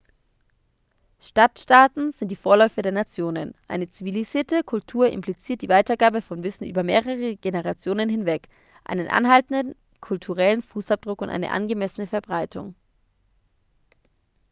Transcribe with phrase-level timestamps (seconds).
[1.19, 6.81] stadtstaaten sind die vorläufer der nationen eine zivilisierte kultur impliziert die weitergabe von wissen über
[6.81, 8.47] mehrere generationen hinweg
[8.83, 12.73] einen anhaltenden kulturellen fußabdruck und eine angemessene verbreitung